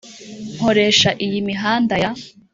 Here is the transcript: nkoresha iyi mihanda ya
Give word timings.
nkoresha 0.55 1.09
iyi 1.25 1.39
mihanda 1.47 1.93
ya 2.03 2.11